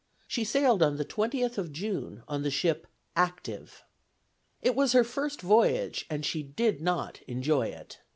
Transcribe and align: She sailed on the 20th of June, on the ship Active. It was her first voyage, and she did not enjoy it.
She 0.27 0.43
sailed 0.43 0.81
on 0.81 0.95
the 0.97 1.05
20th 1.05 1.59
of 1.59 1.71
June, 1.71 2.23
on 2.27 2.41
the 2.41 2.49
ship 2.49 2.87
Active. 3.15 3.83
It 4.59 4.75
was 4.75 4.93
her 4.93 5.03
first 5.03 5.43
voyage, 5.43 6.07
and 6.09 6.25
she 6.25 6.41
did 6.41 6.81
not 6.81 7.21
enjoy 7.27 7.67
it. 7.67 7.99